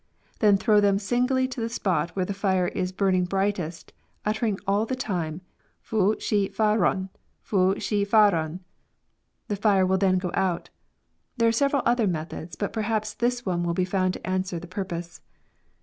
Then 0.39 0.57
throw 0.57 0.81
them 0.81 0.97
singly 0.97 1.47
to 1.49 1.61
the 1.61 1.69
spot 1.69 2.15
where 2.15 2.25
the 2.25 2.33
fire 2.33 2.69
is 2.69 2.91
burning 2.91 3.25
brightest, 3.25 3.93
uttering 4.25 4.57
all 4.65 4.87
the 4.87 4.95
time 4.95 5.41
* 5.63 5.87
fooshefahrun, 5.87 7.09
fooshefahrun.' 7.47 8.59
The 9.47 9.55
fire 9.55 9.85
will 9.85 9.99
then 9.99 10.17
go 10.17 10.31
out." 10.33 10.71
There 11.37 11.49
are 11.49 11.51
several 11.51 11.83
other 11.85 12.07
methods, 12.07 12.55
but 12.55 12.73
perhaps 12.73 13.13
this 13.13 13.45
one 13.45 13.61
will 13.61 13.75
be 13.75 13.85
found 13.85 14.13
to 14.15 14.27
answer 14.27 14.57
the 14.57 14.65
purpose. 14.65 15.21